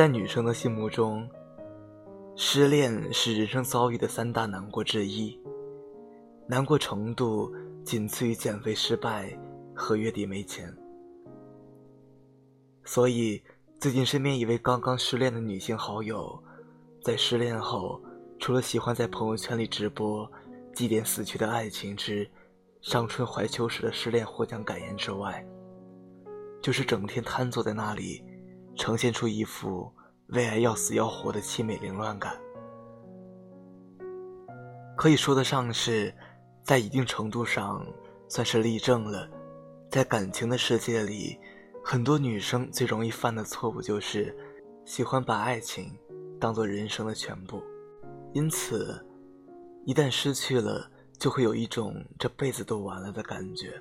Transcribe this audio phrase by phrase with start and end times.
[0.00, 1.28] 在女生的心目中，
[2.34, 5.38] 失恋是人生遭遇的三大难过之一，
[6.46, 9.38] 难过程度仅次于减肥失败
[9.74, 10.74] 和月底没钱。
[12.82, 13.42] 所以，
[13.78, 16.42] 最近身边一位刚刚失恋的女性好友，
[17.02, 18.00] 在失恋后，
[18.38, 20.26] 除了喜欢在朋友圈里直播
[20.72, 22.26] 祭奠死去的爱情之
[22.80, 25.46] 伤春怀秋时的失恋获奖感言之外，
[26.62, 28.24] 就是整天瘫坐在那里。
[28.80, 29.92] 呈现出一副
[30.28, 32.34] 为爱要死要活的凄美凌乱感，
[34.96, 36.10] 可以说得上是，
[36.64, 37.86] 在一定程度上
[38.26, 39.28] 算是例证了，
[39.90, 41.38] 在感情的世界里，
[41.84, 44.34] 很多女生最容易犯的错误就是，
[44.86, 45.94] 喜欢把爱情
[46.40, 47.62] 当做人生的全部，
[48.32, 48.98] 因此，
[49.84, 53.78] 一旦失去了，就会有一种这辈子都完了的感觉，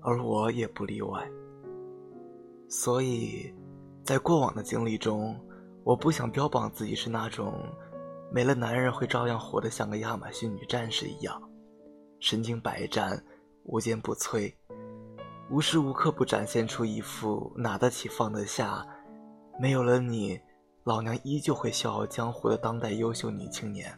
[0.00, 1.30] 而我也不例外，
[2.68, 3.54] 所以。
[4.08, 5.38] 在过往的经历中，
[5.84, 7.62] 我不想标榜自己是那种
[8.32, 11.38] 没了男人会照样活得像个亚马逊女战士一样，
[12.18, 13.22] 身经百战，
[13.64, 14.50] 无坚不摧，
[15.50, 18.82] 无时无刻不展现出一副拿得起放得下，
[19.60, 20.40] 没有了你，
[20.84, 23.92] 老娘依旧会笑傲江湖的当代优秀女青年。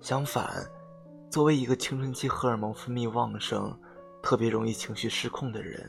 [0.00, 0.68] 相反，
[1.30, 3.72] 作为一个青春期荷尔蒙分泌旺盛、
[4.20, 5.88] 特别容易情绪失控的人。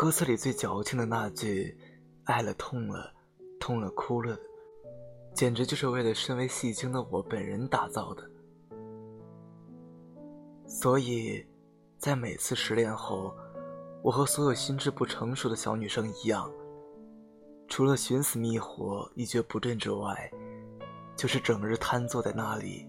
[0.00, 1.76] 歌词里最矫情的那句
[2.24, 3.12] “爱了痛了，
[3.60, 4.34] 痛了哭了”，
[5.36, 8.22] 简直就是为了身为戏精的我本人打造的。
[10.66, 11.44] 所以，
[11.98, 13.36] 在每次失恋后，
[14.02, 16.50] 我和所有心智不成熟的小女生一样，
[17.68, 20.30] 除了寻死觅活、一蹶不振之外，
[21.14, 22.88] 就是整日瘫坐在那里，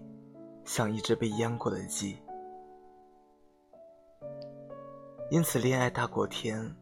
[0.64, 2.16] 像一只被淹过的鸡。
[5.30, 6.74] 因此，恋爱大过天。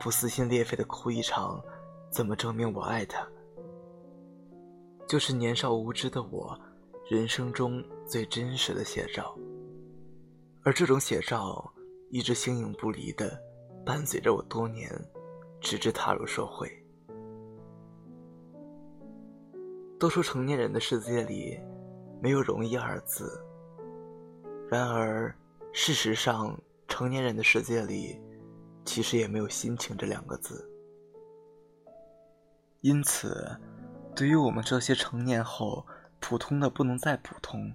[0.00, 1.62] 不撕心裂肺的哭一场，
[2.10, 3.28] 怎么证明我爱他？
[5.06, 6.58] 就是年少无知的我，
[7.10, 9.36] 人生中最真实的写照。
[10.62, 11.70] 而这种写照，
[12.08, 13.38] 一直形影不离的
[13.84, 14.90] 伴随着我多年，
[15.60, 16.66] 直至踏入社会。
[19.98, 21.60] 都说成年人的世界里，
[22.22, 23.38] 没有容易二字。
[24.70, 25.34] 然而，
[25.74, 28.18] 事实上，成年人的世界里。
[28.90, 30.68] 其实也没有心情这两个字，
[32.80, 33.56] 因此，
[34.16, 35.86] 对于我们这些成年后
[36.18, 37.72] 普通的不能再普通，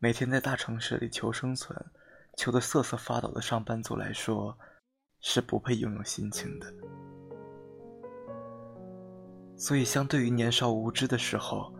[0.00, 1.80] 每天在大城市里求生存、
[2.36, 4.58] 求得瑟瑟发抖的上班族来说，
[5.20, 6.66] 是不配拥有心情的。
[9.56, 11.72] 所以，相对于年少无知的时候，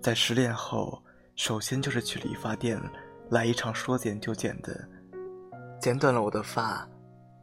[0.00, 0.98] 在失恋后，
[1.36, 2.80] 首先就是去理发店
[3.28, 4.88] 来一场说剪就剪的，
[5.78, 6.88] 剪短了我的发。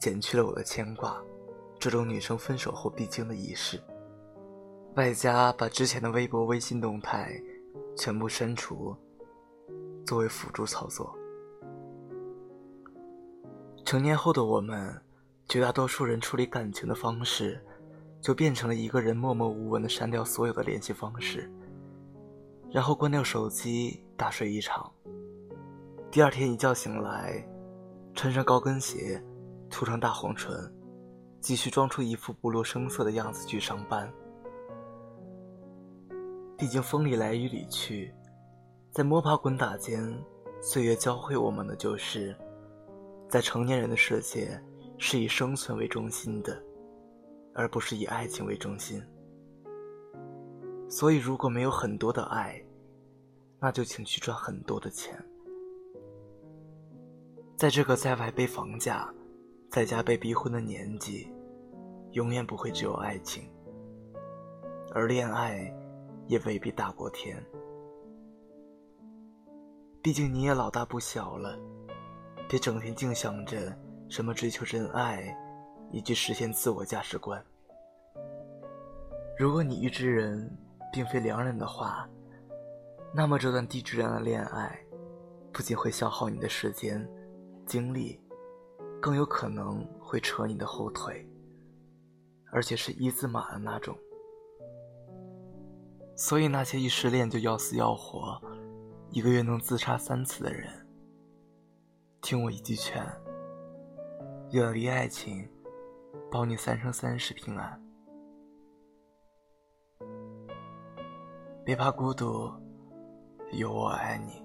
[0.02, 1.22] 减去了我的牵挂，
[1.78, 3.80] 这种女生分手后必经的仪式。
[4.96, 7.40] 外加把之前的微博、微信动态
[7.96, 8.96] 全部删除，
[10.04, 11.16] 作为辅助操作。
[13.86, 15.00] 成年后的我们，
[15.48, 17.64] 绝大多数人处理感情的方式，
[18.20, 21.48] 就变成了一个人默默无闻的删掉所有的联系方式，
[22.72, 24.92] 然后关掉手机，大睡一场。
[26.10, 27.48] 第二天一觉醒来，
[28.16, 29.24] 穿上高跟鞋。
[29.72, 30.54] 涂上大红唇，
[31.40, 34.12] 继续装出一副不露声色的样子去上班。
[36.58, 38.14] 毕竟风里来雨里去，
[38.92, 40.00] 在摸爬滚打间，
[40.62, 42.36] 岁月教会我们的就是，
[43.30, 44.62] 在成年人的世界
[45.00, 46.62] 是以生存为中心的，
[47.56, 49.02] 而不是以爱情为中心。
[50.88, 52.62] 所以，如果没有很多的爱，
[53.60, 55.18] 那就请去赚很多的钱。
[57.58, 59.12] 在这个在外背房价。
[59.72, 61.32] 在家被逼婚的年纪，
[62.12, 63.50] 永远不会只有爱情，
[64.94, 65.74] 而恋爱
[66.28, 67.42] 也未必大过天。
[70.02, 71.58] 毕竟你也老大不小了，
[72.50, 73.74] 别整天净想着
[74.10, 75.34] 什么追求真爱，
[75.90, 77.42] 以及实现自我价值观。
[79.40, 80.54] 如果你遇之人
[80.92, 82.06] 并非良人的话，
[83.16, 84.78] 那么这段低质量的恋爱，
[85.54, 87.08] 不仅会消耗你的时间、
[87.66, 88.20] 精力。
[89.02, 91.28] 更有可能会扯你的后腿，
[92.52, 93.98] 而且是一字马的那种。
[96.16, 98.40] 所以那些一失恋就要死要活，
[99.10, 100.70] 一个月能自杀三次的人，
[102.22, 103.04] 听我一句劝：
[104.52, 105.50] 远离爱情，
[106.30, 107.84] 保你三生三世平安。
[111.66, 112.52] 别怕孤独，
[113.54, 114.44] 有我爱你。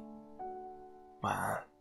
[1.21, 1.76] 晚安。